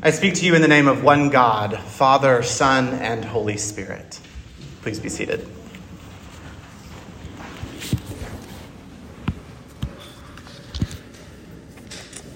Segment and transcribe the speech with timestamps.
[0.00, 4.20] I speak to you in the name of one God, Father, Son, and Holy Spirit.
[4.80, 5.44] Please be seated.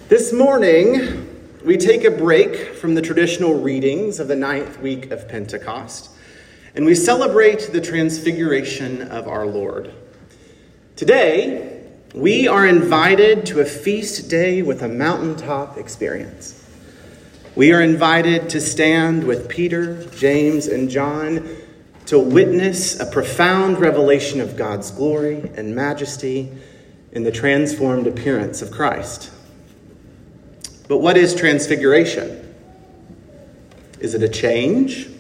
[0.08, 1.28] This morning,
[1.64, 6.10] we take a break from the traditional readings of the ninth week of Pentecost,
[6.74, 9.94] and we celebrate the transfiguration of our Lord.
[10.96, 11.80] Today,
[12.12, 16.61] we are invited to a feast day with a mountaintop experience.
[17.54, 21.46] We are invited to stand with Peter, James, and John
[22.06, 26.50] to witness a profound revelation of God's glory and majesty
[27.12, 29.30] in the transformed appearance of Christ.
[30.88, 32.54] But what is transfiguration?
[34.00, 35.10] Is it a change?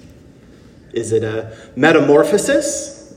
[0.94, 3.14] Is it a metamorphosis?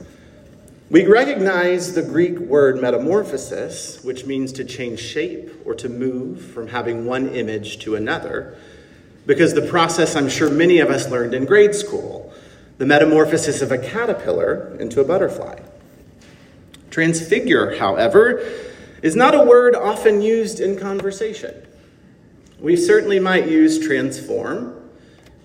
[0.90, 6.68] We recognize the Greek word metamorphosis, which means to change shape or to move from
[6.68, 8.58] having one image to another
[9.26, 12.32] because the process I'm sure many of us learned in grade school
[12.78, 15.58] the metamorphosis of a caterpillar into a butterfly.
[16.90, 18.46] Transfigure, however,
[19.02, 21.66] is not a word often used in conversation.
[22.58, 24.90] We certainly might use transform,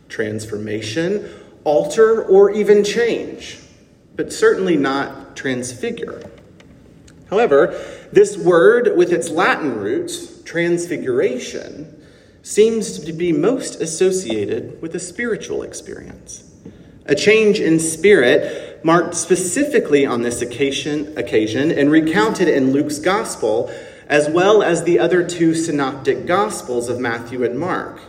[0.09, 1.30] transformation,
[1.64, 3.59] alter, or even change,
[4.16, 6.22] but certainly not transfigure.
[7.30, 7.80] However,
[8.12, 12.01] this word, with its Latin roots, transfiguration,
[12.44, 16.44] seems to be most associated with a spiritual experience.
[17.06, 23.72] A change in spirit marked specifically on this occasion, occasion and recounted in Luke's gospel,
[24.08, 28.00] as well as the other two synoptic gospels of Matthew and Mark.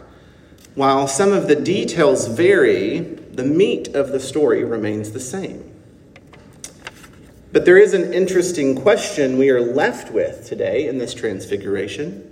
[0.75, 5.71] While some of the details vary, the meat of the story remains the same.
[7.53, 12.32] But there is an interesting question we are left with today in this transfiguration.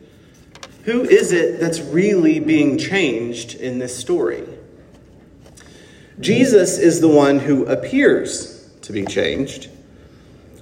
[0.85, 4.45] Who is it that's really being changed in this story?
[6.19, 9.69] Jesus is the one who appears to be changed.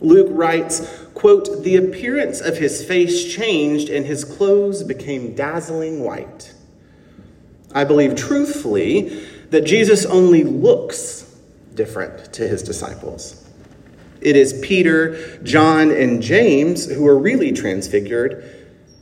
[0.00, 0.82] Luke writes,
[1.14, 6.52] quote, "The appearance of his face changed and his clothes became dazzling white."
[7.72, 9.12] I believe truthfully
[9.50, 11.24] that Jesus only looks
[11.74, 13.36] different to his disciples.
[14.20, 18.42] It is Peter, John, and James who are really transfigured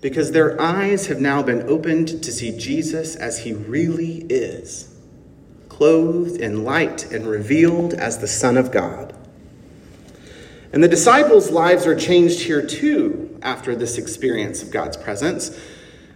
[0.06, 4.88] because their eyes have now been opened to see Jesus as he really is,
[5.68, 9.12] clothed in light and revealed as the Son of God.
[10.72, 15.58] And the disciples' lives are changed here too after this experience of God's presence,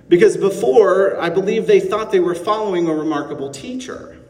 [0.09, 4.21] because before, I believe they thought they were following a remarkable teacher.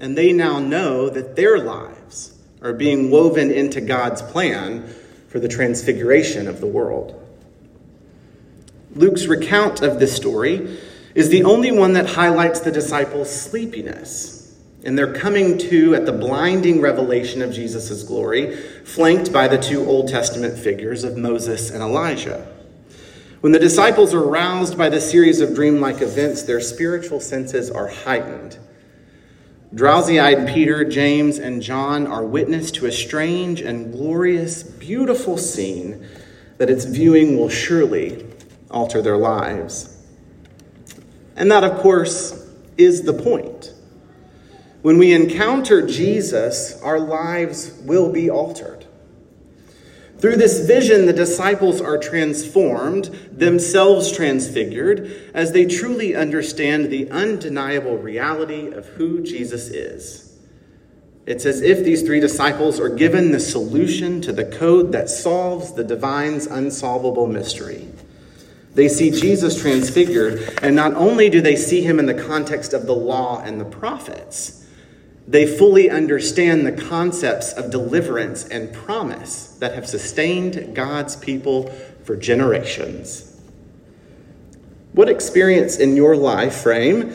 [0.00, 4.92] And they now know that their lives are being woven into God's plan
[5.28, 7.19] for the transfiguration of the world.
[8.94, 10.78] Luke's recount of this story
[11.14, 14.40] is the only one that highlights the disciples' sleepiness
[14.84, 19.84] and their coming to at the blinding revelation of Jesus' glory, flanked by the two
[19.84, 22.46] Old Testament figures of Moses and Elijah.
[23.42, 27.88] When the disciples are roused by the series of dreamlike events, their spiritual senses are
[27.88, 28.58] heightened.
[29.74, 36.06] Drowsy eyed Peter, James, and John are witness to a strange and glorious, beautiful scene
[36.58, 38.29] that its viewing will surely
[38.70, 39.96] alter their lives.
[41.36, 43.72] And that, of course, is the point.
[44.82, 48.86] When we encounter Jesus, our lives will be altered.
[50.18, 57.96] Through this vision, the disciples are transformed, themselves transfigured, as they truly understand the undeniable
[57.96, 60.38] reality of who Jesus is.
[61.24, 65.72] It's as if these three disciples are given the solution to the code that solves
[65.72, 67.88] the divine's unsolvable mystery.
[68.74, 72.86] They see Jesus transfigured, and not only do they see him in the context of
[72.86, 74.66] the law and the prophets,
[75.26, 81.68] they fully understand the concepts of deliverance and promise that have sustained God's people
[82.04, 83.40] for generations.
[84.92, 87.14] What experience in your life frame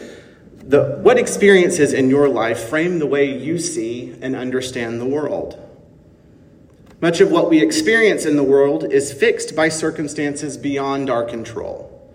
[0.68, 5.62] the what experiences in your life frame the way you see and understand the world?
[7.06, 12.12] Much of what we experience in the world is fixed by circumstances beyond our control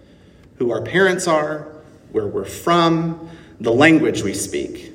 [0.56, 1.68] who our parents are,
[2.10, 4.92] where we're from, the language we speak.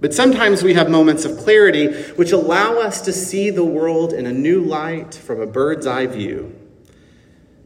[0.00, 4.26] But sometimes we have moments of clarity which allow us to see the world in
[4.26, 6.52] a new light from a bird's eye view.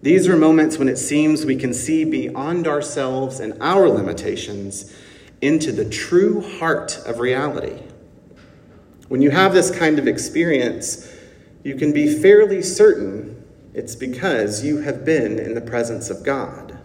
[0.02, 4.94] These are moments when it seems we can see beyond ourselves and our limitations
[5.40, 7.82] into the true heart of reality.
[9.08, 11.16] When you have this kind of experience,
[11.62, 13.40] you can be fairly certain
[13.72, 16.78] it's because you have been in the presence of God.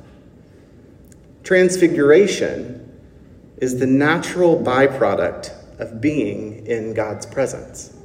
[1.43, 2.81] Transfiguration
[3.57, 7.95] is the natural byproduct of being in God's presence.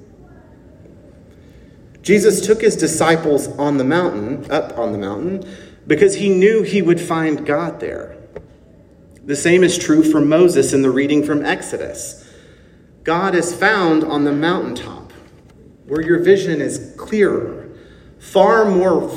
[2.02, 5.44] Jesus took his disciples on the mountain, up on the mountain,
[5.87, 8.16] because he knew he would find God there.
[9.25, 12.26] The same is true for Moses in the reading from Exodus.
[13.05, 15.00] God is found on the mountaintop,
[15.90, 17.69] where your vision is clearer,
[18.20, 19.08] far more,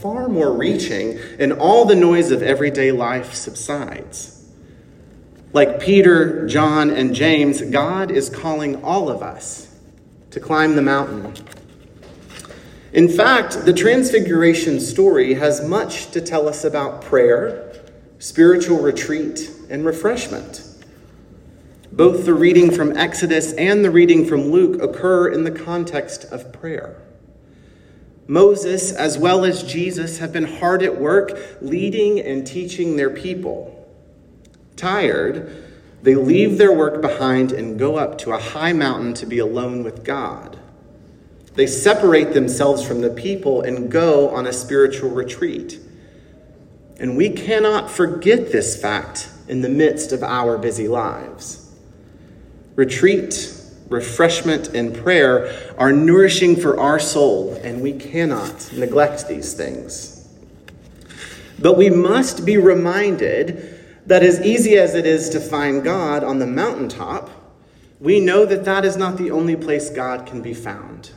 [0.00, 4.48] far more reaching, and all the noise of everyday life subsides.
[5.52, 9.74] Like Peter, John, and James, God is calling all of us
[10.30, 11.34] to climb the mountain.
[12.92, 17.72] In fact, the Transfiguration story has much to tell us about prayer,
[18.20, 20.62] spiritual retreat, and refreshment.
[21.92, 26.52] Both the reading from Exodus and the reading from Luke occur in the context of
[26.52, 27.02] prayer.
[28.28, 33.88] Moses, as well as Jesus, have been hard at work leading and teaching their people.
[34.76, 35.66] Tired,
[36.02, 39.82] they leave their work behind and go up to a high mountain to be alone
[39.82, 40.56] with God.
[41.54, 45.80] They separate themselves from the people and go on a spiritual retreat.
[47.00, 51.59] And we cannot forget this fact in the midst of our busy lives.
[52.80, 53.52] Retreat,
[53.90, 60.26] refreshment, and prayer are nourishing for our soul, and we cannot neglect these things.
[61.58, 66.38] But we must be reminded that as easy as it is to find God on
[66.38, 67.28] the mountaintop,
[68.00, 71.10] we know that that is not the only place God can be found.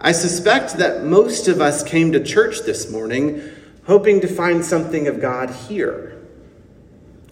[0.00, 3.48] I suspect that most of us came to church this morning
[3.86, 6.20] hoping to find something of God here.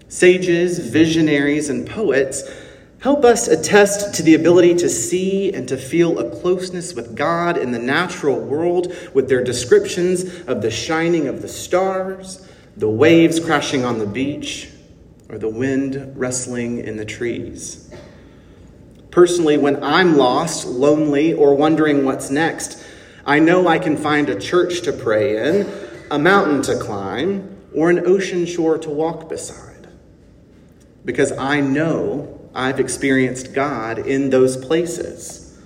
[0.06, 2.48] Sages, visionaries, and poets
[3.00, 7.56] help us attest to the ability to see and to feel a closeness with God
[7.56, 13.38] in the natural world with their descriptions of the shining of the stars the waves
[13.38, 14.70] crashing on the beach,
[15.28, 17.92] or the wind rustling in the trees.
[19.10, 22.82] Personally, when I'm lost, lonely, or wondering what's next,
[23.26, 25.70] I know I can find a church to pray in,
[26.10, 29.88] a mountain to climb, or an ocean shore to walk beside.
[31.04, 35.58] Because I know I've experienced God in those places.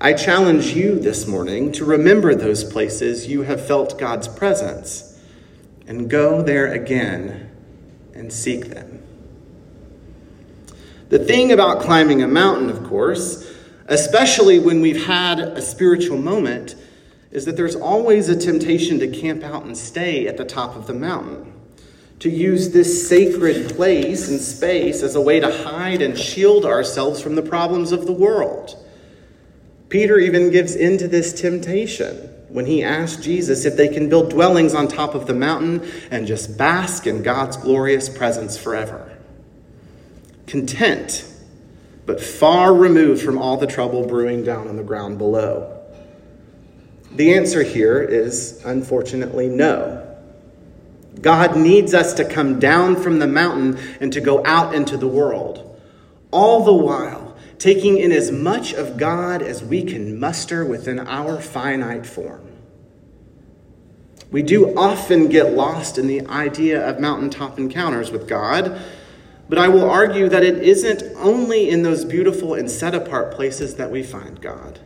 [0.00, 5.18] I challenge you this morning to remember those places you have felt God's presence
[5.86, 7.50] and go there again
[8.14, 9.02] and seek them.
[11.08, 13.50] The thing about climbing a mountain, of course,
[13.86, 16.74] especially when we've had a spiritual moment,
[17.30, 20.86] is that there's always a temptation to camp out and stay at the top of
[20.86, 21.52] the mountain,
[22.20, 27.22] to use this sacred place and space as a way to hide and shield ourselves
[27.22, 28.76] from the problems of the world.
[29.88, 32.16] Peter even gives into this temptation
[32.48, 36.26] when he asks Jesus if they can build dwellings on top of the mountain and
[36.26, 39.16] just bask in God's glorious presence forever.
[40.46, 41.24] Content,
[42.04, 45.74] but far removed from all the trouble brewing down on the ground below.
[47.12, 49.97] The answer here is unfortunately no.
[51.20, 55.08] God needs us to come down from the mountain and to go out into the
[55.08, 55.80] world,
[56.30, 57.28] all the while
[57.58, 62.44] taking in as much of God as we can muster within our finite form.
[64.30, 68.80] We do often get lost in the idea of mountaintop encounters with God,
[69.48, 73.76] but I will argue that it isn't only in those beautiful and set apart places
[73.76, 74.78] that we find God.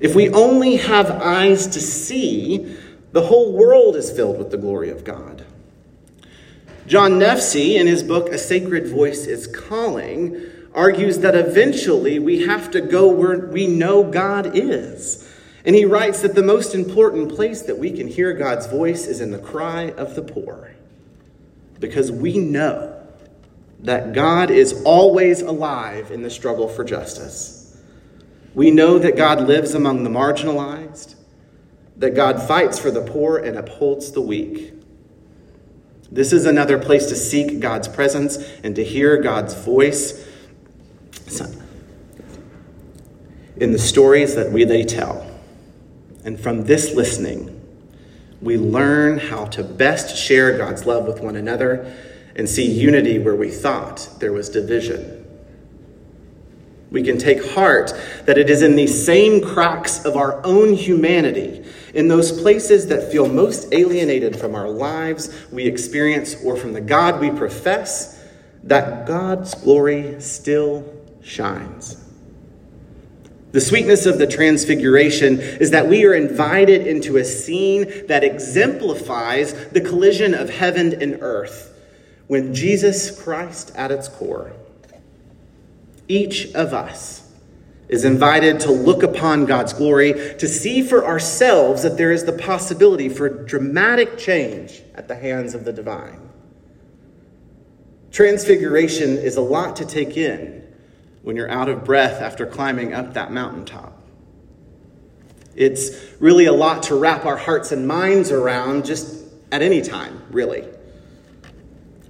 [0.00, 2.74] If we only have eyes to see,
[3.12, 5.44] the whole world is filled with the glory of God.
[6.86, 10.40] John Neafsey, in his book A Sacred Voice is Calling,
[10.74, 15.28] argues that eventually we have to go where we know God is.
[15.64, 19.20] And he writes that the most important place that we can hear God's voice is
[19.20, 20.72] in the cry of the poor.
[21.78, 22.96] Because we know
[23.80, 27.80] that God is always alive in the struggle for justice.
[28.54, 31.14] We know that God lives among the marginalized,
[32.00, 34.72] that God fights for the poor and upholds the weak.
[36.10, 40.26] This is another place to seek God's presence and to hear God's voice
[43.58, 45.30] in the stories that we they tell.
[46.24, 47.56] And from this listening,
[48.40, 51.94] we learn how to best share God's love with one another
[52.34, 55.19] and see unity where we thought there was division.
[56.90, 57.92] We can take heart
[58.24, 63.10] that it is in these same cracks of our own humanity, in those places that
[63.12, 68.20] feel most alienated from our lives we experience or from the God we profess,
[68.64, 70.84] that God's glory still
[71.22, 71.96] shines.
[73.52, 79.68] The sweetness of the transfiguration is that we are invited into a scene that exemplifies
[79.70, 81.74] the collision of heaven and earth,
[82.28, 84.52] when Jesus Christ at its core,
[86.10, 87.22] each of us
[87.88, 92.32] is invited to look upon God's glory, to see for ourselves that there is the
[92.32, 96.20] possibility for dramatic change at the hands of the divine.
[98.12, 100.66] Transfiguration is a lot to take in
[101.22, 103.96] when you're out of breath after climbing up that mountaintop.
[105.54, 105.90] It's
[106.20, 110.64] really a lot to wrap our hearts and minds around just at any time, really.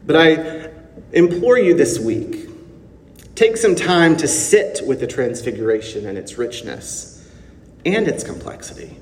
[0.06, 0.70] But I
[1.12, 2.49] implore you this week
[3.40, 7.26] take some time to sit with the Transfiguration and its richness
[7.86, 8.94] and its complexity.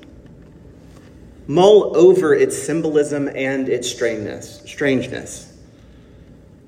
[1.45, 4.61] Mull over its symbolism and its strangeness.
[4.65, 5.53] strangeness.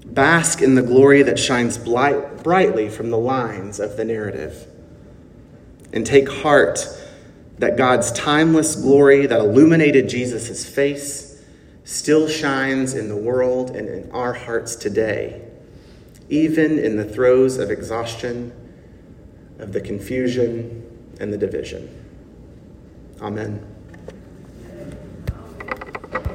[0.05, 4.67] Bask in the glory that shines brightly from the lines of the narrative.
[5.93, 6.85] And take heart
[7.59, 11.41] that God's timeless glory that illuminated Jesus' face
[11.85, 15.50] still shines in the world and in our hearts today,
[16.31, 18.53] even in the throes of exhaustion,
[19.59, 20.87] of the confusion,
[21.19, 21.89] and the division.
[23.21, 23.70] Amen.